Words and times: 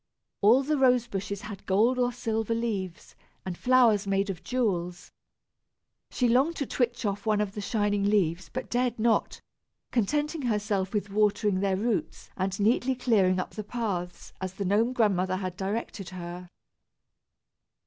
All 0.41 0.63
the 0.63 0.79
rose 0.79 1.05
bushes 1.05 1.41
had 1.43 1.63
gold 1.67 1.99
or 1.99 2.11
silver 2.11 2.55
leaves, 2.55 3.15
and 3.45 3.55
flowers 3.55 4.07
made 4.07 4.31
of 4.31 4.43
jewels. 4.43 5.11
She 6.09 6.27
longed 6.27 6.55
to 6.55 6.65
twitch 6.65 7.05
off 7.05 7.27
one 7.27 7.39
of 7.39 7.51
the 7.51 7.61
shining 7.61 8.05
leaves, 8.09 8.49
but 8.51 8.67
dared 8.71 8.97
not, 8.97 9.41
contenting 9.91 10.41
herself 10.41 10.91
with 10.91 11.11
watering 11.11 11.59
their 11.59 11.77
roots 11.77 12.31
and 12.35 12.59
neatly 12.59 12.95
clearing 12.95 13.39
up 13.39 13.51
the 13.51 13.63
paths, 13.63 14.33
as 14.41 14.55
the 14.55 14.65
Gnome 14.65 14.91
Grandmother 14.93 15.35
had 15.35 15.55
directed 15.55 16.09
her. 16.09 16.49